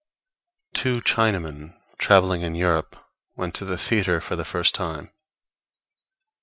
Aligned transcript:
Two 0.73 0.99
Chinamen 1.01 1.79
traveling 1.99 2.41
in 2.41 2.55
Europe 2.55 2.95
went 3.35 3.53
to 3.53 3.65
the 3.65 3.77
theatre 3.77 4.19
for 4.19 4.35
the 4.35 4.43
first 4.43 4.73
time. 4.73 5.11